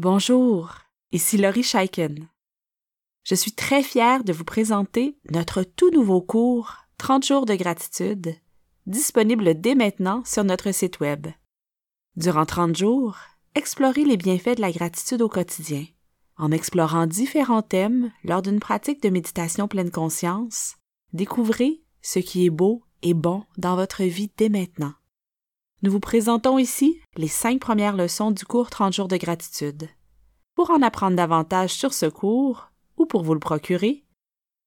Bonjour, 0.00 0.74
ici 1.10 1.38
Laurie 1.38 1.64
Scheiken. 1.64 2.28
Je 3.24 3.34
suis 3.34 3.50
très 3.50 3.82
fière 3.82 4.22
de 4.22 4.32
vous 4.32 4.44
présenter 4.44 5.18
notre 5.32 5.64
tout 5.64 5.90
nouveau 5.90 6.20
cours 6.20 6.72
30 6.98 7.26
jours 7.26 7.46
de 7.46 7.56
gratitude, 7.56 8.36
disponible 8.86 9.60
dès 9.60 9.74
maintenant 9.74 10.22
sur 10.24 10.44
notre 10.44 10.70
site 10.70 11.00
Web. 11.00 11.26
Durant 12.14 12.46
30 12.46 12.76
jours, 12.76 13.16
explorez 13.56 14.04
les 14.04 14.16
bienfaits 14.16 14.58
de 14.58 14.60
la 14.60 14.70
gratitude 14.70 15.20
au 15.20 15.28
quotidien, 15.28 15.84
en 16.36 16.52
explorant 16.52 17.08
différents 17.08 17.62
thèmes 17.62 18.12
lors 18.22 18.42
d'une 18.42 18.60
pratique 18.60 19.02
de 19.02 19.08
méditation 19.08 19.66
pleine 19.66 19.90
conscience. 19.90 20.76
Découvrez 21.12 21.82
ce 22.02 22.20
qui 22.20 22.46
est 22.46 22.50
beau 22.50 22.84
et 23.02 23.14
bon 23.14 23.42
dans 23.56 23.74
votre 23.74 24.04
vie 24.04 24.30
dès 24.36 24.48
maintenant. 24.48 24.94
Nous 25.82 25.92
vous 25.92 26.00
présentons 26.00 26.58
ici 26.58 27.00
les 27.16 27.28
cinq 27.28 27.60
premières 27.60 27.96
leçons 27.96 28.32
du 28.32 28.44
cours 28.44 28.68
30 28.68 28.92
jours 28.92 29.08
de 29.08 29.16
gratitude. 29.16 29.88
Pour 30.56 30.70
en 30.70 30.82
apprendre 30.82 31.16
davantage 31.16 31.70
sur 31.70 31.94
ce 31.94 32.06
cours, 32.06 32.72
ou 32.96 33.06
pour 33.06 33.22
vous 33.22 33.34
le 33.34 33.38
procurer, 33.38 34.04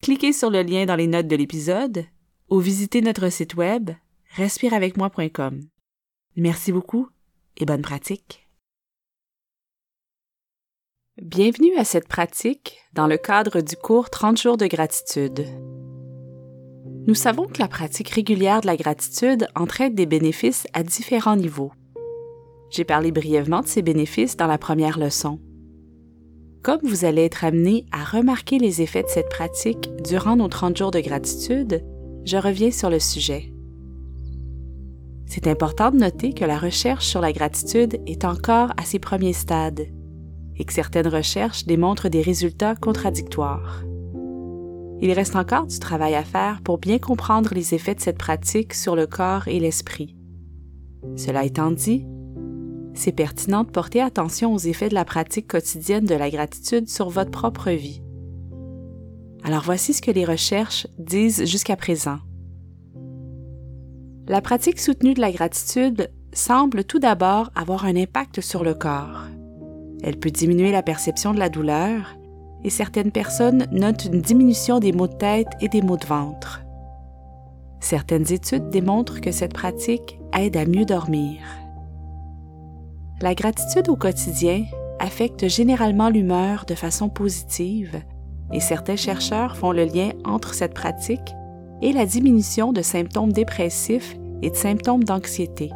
cliquez 0.01 0.31
sur 0.31 0.49
le 0.49 0.61
lien 0.61 0.85
dans 0.85 0.95
les 0.95 1.07
notes 1.07 1.27
de 1.27 1.35
l'épisode 1.35 2.05
ou 2.49 2.59
visitez 2.59 3.01
notre 3.01 3.27
site 3.27 3.55
web 3.55 3.91
respireavecmoi.com. 4.35 5.67
Merci 6.37 6.71
beaucoup 6.71 7.09
et 7.57 7.65
bonne 7.65 7.81
pratique. 7.81 8.47
Bienvenue 11.21 11.75
à 11.75 11.83
cette 11.83 12.07
pratique 12.07 12.79
dans 12.93 13.07
le 13.07 13.17
cadre 13.17 13.59
du 13.59 13.75
cours 13.75 14.09
30 14.09 14.39
jours 14.39 14.57
de 14.57 14.67
gratitude. 14.67 15.45
Nous 17.07 17.15
savons 17.15 17.47
que 17.47 17.59
la 17.59 17.67
pratique 17.67 18.09
régulière 18.09 18.61
de 18.61 18.67
la 18.67 18.77
gratitude 18.77 19.47
entraîne 19.55 19.95
des 19.95 20.05
bénéfices 20.05 20.67
à 20.73 20.83
différents 20.83 21.35
niveaux. 21.35 21.71
J'ai 22.69 22.83
parlé 22.83 23.11
brièvement 23.11 23.61
de 23.61 23.67
ces 23.67 23.81
bénéfices 23.81 24.37
dans 24.37 24.45
la 24.45 24.59
première 24.59 24.99
leçon. 24.99 25.39
Comme 26.61 26.81
vous 26.83 27.03
allez 27.03 27.23
être 27.23 27.43
amené 27.43 27.87
à 27.91 28.03
remarquer 28.03 28.59
les 28.59 28.83
effets 28.83 29.01
de 29.01 29.07
cette 29.07 29.29
pratique 29.29 29.89
durant 30.03 30.35
nos 30.35 30.47
30 30.47 30.77
jours 30.77 30.91
de 30.91 30.99
gratitude, 30.99 31.83
je 32.23 32.37
reviens 32.37 32.69
sur 32.69 32.91
le 32.91 32.99
sujet. 32.99 33.51
C'est 35.25 35.47
important 35.47 35.89
de 35.89 35.97
noter 35.97 36.33
que 36.33 36.45
la 36.45 36.59
recherche 36.59 37.07
sur 37.07 37.19
la 37.19 37.33
gratitude 37.33 37.99
est 38.05 38.25
encore 38.25 38.73
à 38.77 38.83
ses 38.83 38.99
premiers 38.99 39.33
stades 39.33 39.87
et 40.55 40.65
que 40.65 40.73
certaines 40.73 41.07
recherches 41.07 41.65
démontrent 41.65 42.09
des 42.09 42.21
résultats 42.21 42.75
contradictoires. 42.75 43.81
Il 45.01 45.11
reste 45.13 45.35
encore 45.35 45.65
du 45.65 45.79
travail 45.79 46.13
à 46.13 46.23
faire 46.23 46.61
pour 46.61 46.77
bien 46.77 46.99
comprendre 46.99 47.55
les 47.55 47.73
effets 47.73 47.95
de 47.95 47.99
cette 47.99 48.19
pratique 48.19 48.75
sur 48.75 48.95
le 48.95 49.07
corps 49.07 49.47
et 49.47 49.59
l'esprit. 49.59 50.15
Cela 51.15 51.43
étant 51.43 51.71
dit, 51.71 52.05
c'est 52.93 53.11
pertinent 53.11 53.63
de 53.63 53.71
porter 53.71 53.99
attention 53.99 54.53
aux 54.53 54.59
effets 54.59 54.89
de 54.89 54.93
la 54.93 55.05
pratique 55.05 55.47
quotidienne 55.47 56.05
de 56.05 56.13
la 56.13 56.29
gratitude 56.29 56.87
sur 56.87 57.09
votre 57.09 57.31
propre 57.31 57.71
vie. 57.71 58.03
Alors 59.43 59.63
voici 59.63 59.93
ce 59.93 60.03
que 60.03 60.11
les 60.11 60.25
recherches 60.25 60.85
disent 60.99 61.45
jusqu'à 61.45 61.75
présent. 61.75 62.19
La 64.27 64.41
pratique 64.41 64.79
soutenue 64.79 65.15
de 65.15 65.21
la 65.21 65.31
gratitude 65.31 66.11
semble 66.31 66.83
tout 66.83 66.99
d'abord 66.99 67.49
avoir 67.55 67.85
un 67.85 67.95
impact 67.95 68.39
sur 68.41 68.63
le 68.63 68.75
corps. 68.75 69.25
Elle 70.03 70.19
peut 70.19 70.29
diminuer 70.29 70.71
la 70.71 70.83
perception 70.83 71.33
de 71.33 71.39
la 71.39 71.49
douleur 71.49 72.15
et 72.63 72.69
certaines 72.69 73.11
personnes 73.11 73.65
notent 73.71 74.05
une 74.05 74.21
diminution 74.21 74.79
des 74.79 74.91
maux 74.91 75.07
de 75.07 75.13
tête 75.13 75.49
et 75.61 75.67
des 75.67 75.81
maux 75.81 75.97
de 75.97 76.05
ventre. 76.05 76.61
Certaines 77.79 78.31
études 78.31 78.69
démontrent 78.69 79.21
que 79.21 79.31
cette 79.31 79.53
pratique 79.53 80.19
aide 80.37 80.55
à 80.55 80.65
mieux 80.65 80.85
dormir. 80.85 81.39
La 83.21 83.33
gratitude 83.33 83.89
au 83.89 83.95
quotidien 83.95 84.65
affecte 84.99 85.47
généralement 85.47 86.09
l'humeur 86.09 86.65
de 86.65 86.75
façon 86.75 87.09
positive 87.09 88.01
et 88.53 88.59
certains 88.59 88.95
chercheurs 88.95 89.55
font 89.55 89.71
le 89.71 89.85
lien 89.85 90.11
entre 90.25 90.53
cette 90.53 90.73
pratique 90.73 91.33
et 91.81 91.93
la 91.93 92.05
diminution 92.05 92.73
de 92.73 92.81
symptômes 92.81 93.33
dépressifs 93.33 94.15
et 94.41 94.51
de 94.51 94.55
symptômes 94.55 95.03
d'anxiété. 95.03 95.71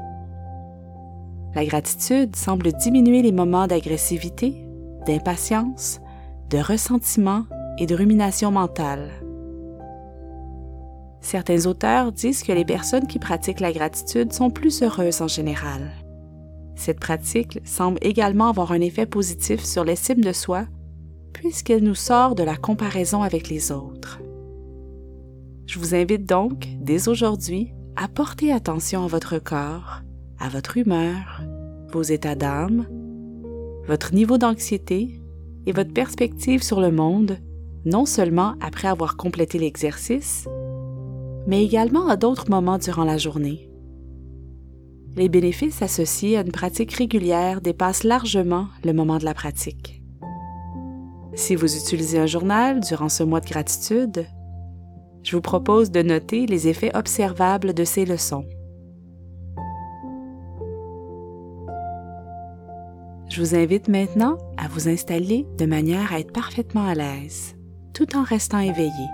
La 1.56 1.66
gratitude 1.66 2.36
semble 2.36 2.74
diminuer 2.74 3.22
les 3.22 3.32
moments 3.32 3.68
d'agressivité, 3.68 4.68
d'impatience, 5.08 6.02
de 6.50 6.58
ressentiment 6.58 7.46
et 7.78 7.86
de 7.86 7.96
rumination 7.96 8.52
mentale. 8.52 9.10
Certains 11.22 11.66
auteurs 11.66 12.12
disent 12.12 12.44
que 12.44 12.52
les 12.52 12.66
personnes 12.66 13.08
qui 13.08 13.18
pratiquent 13.18 13.60
la 13.60 13.74
gratitude 13.74 14.32
sont 14.32 14.52
plus 14.52 14.84
heureuses 14.84 15.22
en 15.22 15.28
général. 15.28 15.92
Cette 16.76 17.00
pratique 17.00 17.60
semble 17.64 17.98
également 18.02 18.50
avoir 18.50 18.72
un 18.72 18.82
effet 18.82 19.06
positif 19.06 19.64
sur 19.64 19.84
l'estime 19.84 20.22
de 20.22 20.34
soi 20.34 20.66
puisqu'elle 21.34 21.84
nous 21.84 21.96
sort 21.96 22.36
de 22.36 22.44
la 22.44 22.56
comparaison 22.56 23.22
avec 23.22 23.50
les 23.50 23.72
autres. 23.72 24.22
Je 25.66 25.80
vous 25.80 25.96
invite 25.96 26.26
donc, 26.26 26.68
dès 26.80 27.08
aujourd'hui, 27.10 27.74
à 27.96 28.08
porter 28.08 28.52
attention 28.52 29.04
à 29.04 29.08
votre 29.08 29.40
corps, 29.40 30.02
à 30.40 30.48
votre 30.48 30.78
humeur, 30.78 31.42
vos 31.92 32.04
états 32.04 32.36
d'âme, 32.36 32.86
votre 33.88 34.14
niveau 34.14 34.38
d'anxiété 34.38 35.22
et 35.66 35.72
votre 35.72 35.94
perspective 35.94 36.64
sur 36.64 36.80
le 36.82 36.92
monde, 36.92 37.38
non 37.86 38.06
seulement 38.06 38.56
après 38.62 38.88
avoir 38.88 39.18
complété 39.18 39.60
l'exercice, 39.60 40.48
mais 41.48 41.64
également 41.64 42.08
à 42.08 42.16
d'autres 42.16 42.50
moments 42.50 42.78
durant 42.78 43.04
la 43.04 43.18
journée. 43.18 43.70
Les 45.16 45.30
bénéfices 45.30 45.82
associés 45.82 46.38
à 46.38 46.42
une 46.42 46.52
pratique 46.52 46.94
régulière 46.94 47.62
dépassent 47.62 48.04
largement 48.04 48.68
le 48.84 48.92
moment 48.92 49.18
de 49.18 49.26
la 49.26 49.34
pratique. 49.34 50.02
Si 51.36 51.56
vous 51.56 51.76
utilisez 51.78 52.20
un 52.20 52.26
journal 52.26 52.80
durant 52.82 53.10
ce 53.10 53.24
mois 53.24 53.40
de 53.40 53.48
gratitude, 53.48 54.26
je 55.24 55.36
vous 55.36 55.42
propose 55.42 55.92
de 55.92 56.02
noter 56.02 56.46
les 56.46 56.68
effets 56.68 56.96
observables 56.96 57.74
de 57.74 57.84
ces 57.84 58.06
leçons. 58.06 58.46
Je 63.36 63.42
vous 63.42 63.54
invite 63.54 63.90
maintenant 63.90 64.38
à 64.56 64.70
vous 64.70 64.88
installer 64.88 65.46
de 65.58 65.66
manière 65.66 66.14
à 66.14 66.22
être 66.22 66.32
parfaitement 66.32 66.88
à 66.88 66.96
l'aise, 66.96 67.58
tout 67.94 68.16
en 68.16 68.24
restant 68.24 68.60
éveillé. 68.60 69.10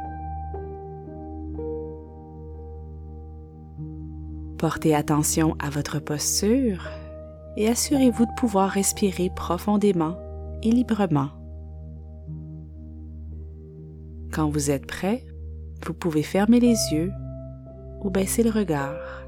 Portez 4.59 4.93
attention 4.93 5.55
à 5.57 5.71
votre 5.71 5.97
posture 5.97 6.87
et 7.57 7.67
assurez-vous 7.67 8.27
de 8.27 8.31
pouvoir 8.37 8.69
respirer 8.69 9.31
profondément 9.35 10.15
et 10.61 10.69
librement. 10.69 11.29
Quand 14.31 14.51
vous 14.51 14.69
êtes 14.69 14.85
prêt, 14.85 15.25
vous 15.83 15.95
pouvez 15.95 16.21
fermer 16.21 16.59
les 16.59 16.77
yeux 16.93 17.11
ou 18.03 18.11
baisser 18.11 18.43
le 18.43 18.51
regard. 18.51 19.23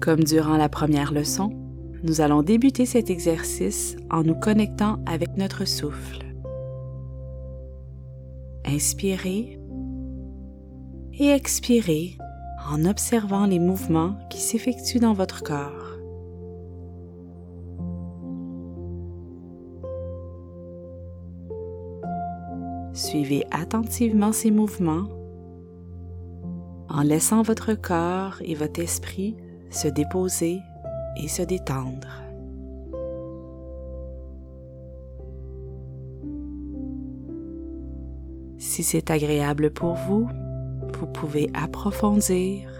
Comme 0.00 0.24
durant 0.24 0.56
la 0.56 0.68
première 0.68 1.12
leçon, 1.12 1.63
nous 2.04 2.20
allons 2.20 2.42
débuter 2.42 2.84
cet 2.84 3.08
exercice 3.08 3.96
en 4.10 4.22
nous 4.22 4.34
connectant 4.34 4.98
avec 5.06 5.38
notre 5.38 5.64
souffle. 5.64 6.22
Inspirez 8.66 9.58
et 11.14 11.28
expirez 11.28 12.18
en 12.70 12.84
observant 12.84 13.46
les 13.46 13.58
mouvements 13.58 14.18
qui 14.28 14.38
s'effectuent 14.38 15.00
dans 15.00 15.14
votre 15.14 15.42
corps. 15.42 15.98
Suivez 22.92 23.44
attentivement 23.50 24.32
ces 24.32 24.50
mouvements 24.50 25.08
en 26.90 27.02
laissant 27.02 27.40
votre 27.40 27.72
corps 27.72 28.36
et 28.42 28.54
votre 28.54 28.80
esprit 28.80 29.36
se 29.70 29.88
déposer 29.88 30.60
et 31.16 31.28
se 31.28 31.42
détendre. 31.42 32.22
Si 38.58 38.82
c'est 38.82 39.10
agréable 39.10 39.70
pour 39.70 39.94
vous, 39.94 40.28
vous 40.98 41.06
pouvez 41.06 41.50
approfondir 41.54 42.70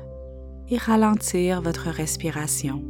et 0.70 0.76
ralentir 0.76 1.60
votre 1.60 1.88
respiration. 1.90 2.82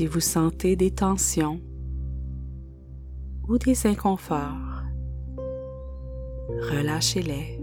Si 0.00 0.06
vous 0.06 0.20
sentez 0.20 0.76
des 0.76 0.92
tensions 0.92 1.60
ou 3.46 3.58
des 3.58 3.86
inconforts, 3.86 4.82
relâchez-les. 6.48 7.60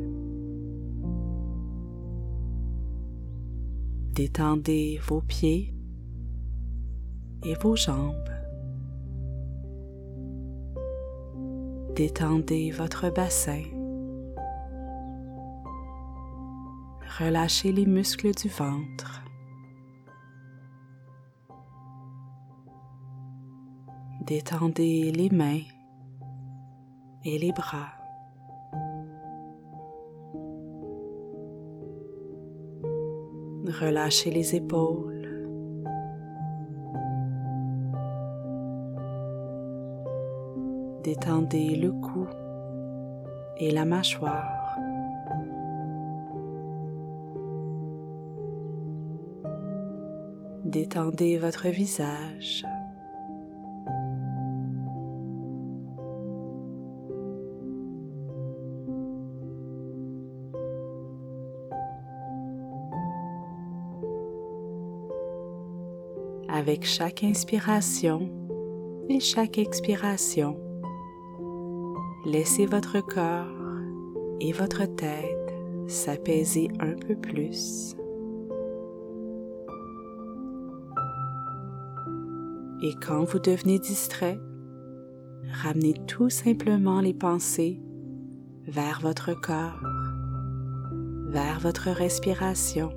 Détendez 4.13 4.99
vos 5.07 5.21
pieds 5.21 5.73
et 7.43 7.55
vos 7.55 7.75
jambes. 7.75 8.29
Détendez 11.95 12.69
votre 12.69 13.09
bassin. 13.09 13.63
Relâchez 17.17 17.71
les 17.71 17.87
muscles 17.87 18.35
du 18.35 18.47
ventre. 18.47 19.26
Détendez 24.27 25.13
les 25.13 25.29
mains 25.29 25.61
et 27.23 27.37
les 27.37 27.53
bras. 27.53 27.93
Relâchez 33.79 34.29
les 34.29 34.53
épaules. 34.53 35.47
Détendez 41.05 41.77
le 41.77 41.93
cou 41.93 42.27
et 43.55 43.71
la 43.71 43.85
mâchoire. 43.85 44.77
Détendez 50.65 51.37
votre 51.37 51.69
visage. 51.69 52.65
Avec 66.57 66.85
chaque 66.85 67.23
inspiration 67.23 68.31
et 69.09 69.19
chaque 69.19 69.59
expiration. 69.59 70.59
Laissez 72.25 72.65
votre 72.65 72.99
corps 72.99 73.45
et 74.41 74.51
votre 74.53 74.85
tête 74.85 75.53
s'apaiser 75.85 76.69
un 76.79 76.95
peu 76.95 77.15
plus. 77.15 77.95
Et 82.81 82.95
quand 83.05 83.23
vous 83.23 83.39
devenez 83.39 83.77
distrait, 83.77 84.39
ramenez 85.63 85.93
tout 86.07 86.31
simplement 86.31 87.01
les 87.01 87.13
pensées 87.13 87.79
vers 88.65 88.99
votre 88.99 89.39
corps, 89.39 89.79
vers 91.27 91.59
votre 91.59 91.91
respiration. 91.91 92.89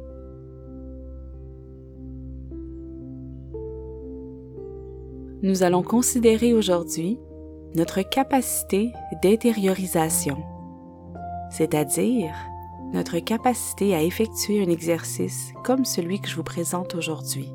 Nous 5.43 5.63
allons 5.63 5.83
considérer 5.83 6.53
aujourd'hui 6.53 7.19
notre 7.75 8.03
capacité 8.03 8.93
d'intériorisation, 9.23 10.39
c'est-à-dire 11.51 12.35
notre 12.93 13.19
capacité 13.21 13.95
à 13.95 14.03
effectuer 14.03 14.63
un 14.63 14.69
exercice 14.69 15.53
comme 15.65 15.85
celui 15.85 16.21
que 16.21 16.29
je 16.29 16.37
vous 16.37 16.43
présente 16.43 16.95
aujourd'hui. 16.95 17.49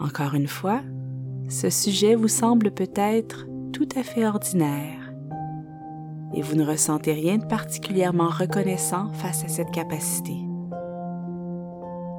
Encore 0.00 0.34
une 0.34 0.48
fois, 0.48 0.80
ce 1.48 1.68
sujet 1.68 2.14
vous 2.14 2.28
semble 2.28 2.70
peut-être 2.70 3.46
tout 3.72 3.88
à 3.96 4.02
fait 4.02 4.26
ordinaire 4.26 5.12
et 6.32 6.42
vous 6.42 6.54
ne 6.54 6.64
ressentez 6.64 7.12
rien 7.12 7.38
de 7.38 7.44
particulièrement 7.44 8.28
reconnaissant 8.28 9.12
face 9.12 9.44
à 9.44 9.48
cette 9.48 9.72
capacité. 9.72 10.36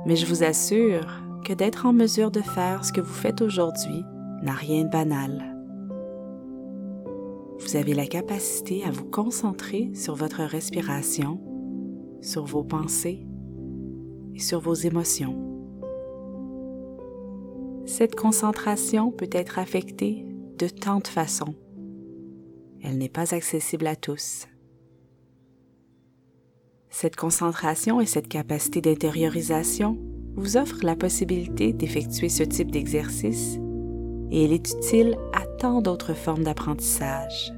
Mais 0.05 0.15
je 0.15 0.25
vous 0.25 0.43
assure 0.43 1.21
que 1.41 1.53
d'être 1.53 1.85
en 1.85 1.93
mesure 1.93 2.31
de 2.31 2.41
faire 2.41 2.85
ce 2.85 2.93
que 2.93 3.01
vous 3.01 3.13
faites 3.13 3.41
aujourd'hui 3.41 4.03
n'a 4.43 4.53
rien 4.53 4.83
de 4.83 4.89
banal. 4.89 5.57
Vous 7.59 7.75
avez 7.75 7.93
la 7.93 8.07
capacité 8.07 8.83
à 8.83 8.91
vous 8.91 9.05
concentrer 9.05 9.91
sur 9.93 10.15
votre 10.15 10.41
respiration, 10.41 11.39
sur 12.21 12.45
vos 12.45 12.63
pensées 12.63 13.25
et 14.33 14.39
sur 14.39 14.59
vos 14.59 14.73
émotions. 14.73 15.37
Cette 17.85 18.15
concentration 18.15 19.11
peut 19.11 19.29
être 19.31 19.59
affectée 19.59 20.25
de 20.57 20.67
tant 20.67 20.99
de 20.99 21.07
façons. 21.07 21.55
Elle 22.83 22.97
n'est 22.97 23.09
pas 23.09 23.35
accessible 23.35 23.87
à 23.87 23.95
tous. 23.95 24.47
Cette 26.89 27.15
concentration 27.15 28.01
et 28.01 28.05
cette 28.05 28.27
capacité 28.27 28.81
d'intériorisation 28.81 29.97
vous 30.35 30.57
offre 30.57 30.77
la 30.83 30.95
possibilité 30.95 31.73
d'effectuer 31.73 32.29
ce 32.29 32.43
type 32.43 32.71
d'exercice 32.71 33.59
et 34.31 34.45
elle 34.45 34.53
est 34.53 34.71
utile 34.71 35.17
à 35.33 35.45
tant 35.59 35.81
d'autres 35.81 36.13
formes 36.13 36.43
d'apprentissage, 36.43 37.53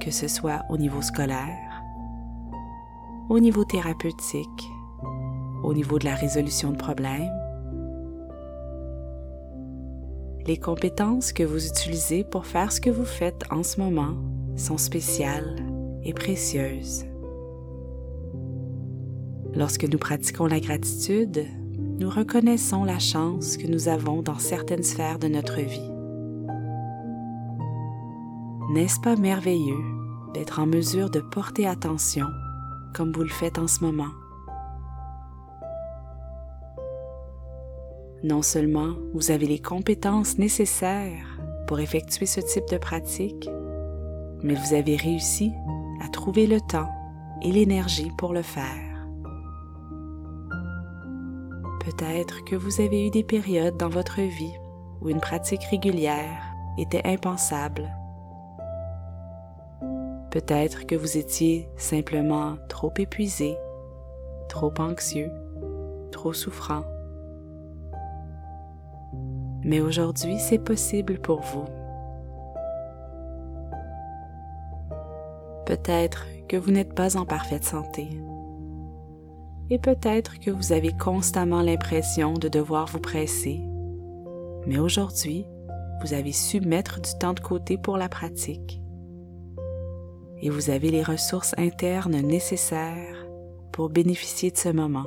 que 0.00 0.10
ce 0.10 0.28
soit 0.28 0.62
au 0.68 0.76
niveau 0.76 1.00
scolaire, 1.00 1.82
au 3.30 3.40
niveau 3.40 3.64
thérapeutique, 3.64 4.70
au 5.62 5.72
niveau 5.72 5.98
de 5.98 6.04
la 6.04 6.14
résolution 6.14 6.70
de 6.70 6.76
problèmes. 6.76 7.30
Les 10.46 10.58
compétences 10.58 11.32
que 11.32 11.42
vous 11.42 11.66
utilisez 11.66 12.24
pour 12.24 12.46
faire 12.46 12.72
ce 12.72 12.80
que 12.80 12.90
vous 12.90 13.04
faites 13.04 13.44
en 13.50 13.62
ce 13.62 13.80
moment 13.80 14.16
sont 14.56 14.78
spéciales 14.78 15.56
et 16.02 16.12
précieuses. 16.12 17.06
Lorsque 19.54 19.84
nous 19.84 19.98
pratiquons 19.98 20.46
la 20.46 20.60
gratitude, 20.60 21.44
nous 22.00 22.08
reconnaissons 22.08 22.82
la 22.84 22.98
chance 22.98 23.58
que 23.58 23.66
nous 23.66 23.88
avons 23.88 24.22
dans 24.22 24.38
certaines 24.38 24.82
sphères 24.82 25.18
de 25.18 25.28
notre 25.28 25.60
vie. 25.60 25.92
N'est-ce 28.72 28.98
pas 29.00 29.16
merveilleux 29.16 29.84
d'être 30.32 30.60
en 30.60 30.66
mesure 30.66 31.10
de 31.10 31.20
porter 31.20 31.66
attention 31.66 32.26
comme 32.94 33.12
vous 33.12 33.22
le 33.22 33.28
faites 33.28 33.58
en 33.58 33.66
ce 33.66 33.84
moment? 33.84 34.12
Non 38.24 38.40
seulement 38.40 38.94
vous 39.12 39.30
avez 39.30 39.46
les 39.46 39.60
compétences 39.60 40.38
nécessaires 40.38 41.38
pour 41.66 41.80
effectuer 41.80 42.24
ce 42.24 42.40
type 42.40 42.68
de 42.70 42.78
pratique, 42.78 43.50
mais 44.42 44.54
vous 44.54 44.74
avez 44.74 44.96
réussi 44.96 45.52
à 46.02 46.08
trouver 46.08 46.46
le 46.46 46.62
temps 46.62 46.88
et 47.42 47.52
l'énergie 47.52 48.10
pour 48.16 48.32
le 48.32 48.42
faire. 48.42 48.89
Peut-être 51.80 52.44
que 52.44 52.56
vous 52.56 52.82
avez 52.82 53.06
eu 53.06 53.10
des 53.10 53.24
périodes 53.24 53.78
dans 53.78 53.88
votre 53.88 54.20
vie 54.20 54.54
où 55.00 55.08
une 55.08 55.20
pratique 55.20 55.64
régulière 55.64 56.42
était 56.78 57.06
impensable. 57.06 57.90
Peut-être 60.30 60.86
que 60.86 60.94
vous 60.94 61.16
étiez 61.16 61.68
simplement 61.76 62.56
trop 62.68 62.92
épuisé, 62.98 63.56
trop 64.48 64.72
anxieux, 64.78 65.32
trop 66.12 66.34
souffrant. 66.34 66.84
Mais 69.64 69.80
aujourd'hui, 69.80 70.38
c'est 70.38 70.62
possible 70.62 71.18
pour 71.18 71.40
vous. 71.40 71.64
Peut-être 75.64 76.26
que 76.46 76.56
vous 76.56 76.72
n'êtes 76.72 76.94
pas 76.94 77.16
en 77.16 77.24
parfaite 77.24 77.64
santé 77.64 78.08
et 79.70 79.78
peut-être 79.78 80.38
que 80.40 80.50
vous 80.50 80.72
avez 80.72 80.92
constamment 80.92 81.62
l'impression 81.62 82.34
de 82.34 82.48
devoir 82.48 82.86
vous 82.86 82.98
presser. 82.98 83.60
Mais 84.66 84.78
aujourd'hui, 84.78 85.46
vous 86.02 86.12
avez 86.12 86.32
su 86.32 86.60
mettre 86.60 87.00
du 87.00 87.10
temps 87.18 87.34
de 87.34 87.40
côté 87.40 87.78
pour 87.78 87.96
la 87.96 88.08
pratique. 88.08 88.80
Et 90.42 90.50
vous 90.50 90.70
avez 90.70 90.90
les 90.90 91.02
ressources 91.02 91.54
internes 91.56 92.20
nécessaires 92.20 93.26
pour 93.72 93.90
bénéficier 93.90 94.50
de 94.50 94.56
ce 94.56 94.70
moment. 94.70 95.06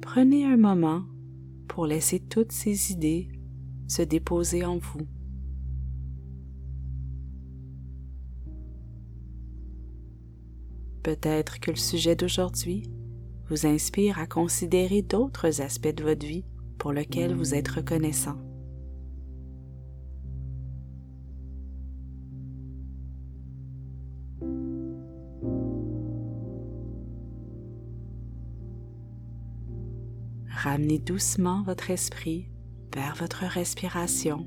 Prenez 0.00 0.44
un 0.44 0.56
moment 0.56 1.02
pour 1.66 1.86
laisser 1.86 2.20
toutes 2.20 2.52
ces 2.52 2.92
idées 2.92 3.28
se 3.88 4.02
déposer 4.02 4.64
en 4.64 4.78
vous. 4.78 5.06
Peut-être 11.04 11.60
que 11.60 11.70
le 11.70 11.76
sujet 11.76 12.16
d'aujourd'hui 12.16 12.90
vous 13.50 13.66
inspire 13.66 14.18
à 14.18 14.26
considérer 14.26 15.02
d'autres 15.02 15.60
aspects 15.60 15.94
de 15.94 16.02
votre 16.02 16.26
vie 16.26 16.46
pour 16.78 16.94
lesquels 16.94 17.34
vous 17.34 17.54
êtes 17.54 17.68
reconnaissant. 17.68 18.38
Ramenez 30.48 30.98
doucement 30.98 31.62
votre 31.64 31.90
esprit 31.90 32.48
vers 32.94 33.14
votre 33.16 33.44
respiration 33.44 34.46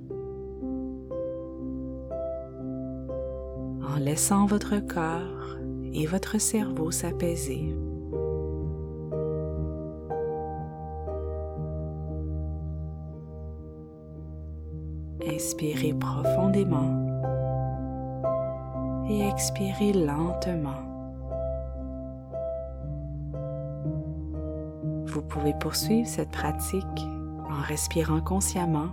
en 3.87 3.97
laissant 3.99 4.47
votre 4.47 4.79
corps 4.79 5.57
et 5.93 6.05
votre 6.05 6.39
cerveau 6.39 6.91
s'apaiser. 6.91 7.73
Inspirez 15.27 15.93
profondément 15.93 17.05
et 19.09 19.27
expirez 19.27 19.93
lentement. 19.93 20.81
Vous 25.05 25.21
pouvez 25.21 25.53
poursuivre 25.59 26.07
cette 26.07 26.31
pratique 26.31 26.83
en 27.49 27.61
respirant 27.61 28.21
consciemment 28.21 28.89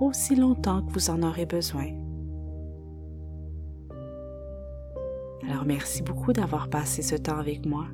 aussi 0.00 0.36
longtemps 0.36 0.82
que 0.82 0.92
vous 0.92 1.10
en 1.10 1.22
aurez 1.22 1.46
besoin. 1.46 1.86
Merci 5.68 6.02
beaucoup 6.02 6.32
d'avoir 6.32 6.70
passé 6.70 7.02
ce 7.02 7.14
temps 7.14 7.36
avec 7.36 7.66
moi 7.66 7.84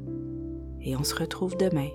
et 0.80 0.94
on 0.94 1.02
se 1.02 1.16
retrouve 1.16 1.56
demain. 1.56 1.88